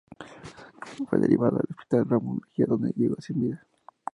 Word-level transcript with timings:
Fue 1.07 1.19
derivado 1.19 1.57
al 1.59 1.67
Hospital 1.69 2.09
Ramos 2.09 2.39
Mejía, 2.41 2.65
donde 2.67 2.89
llegó 2.97 3.17
sin 3.21 3.39
vida. 3.39 3.63